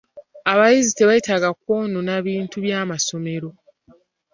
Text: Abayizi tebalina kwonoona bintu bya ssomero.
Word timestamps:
Abayizi 0.51 0.91
tebalina 0.97 1.49
kwonoona 1.59 2.15
bintu 2.27 2.57
bya 2.65 2.79
ssomero. 3.01 3.49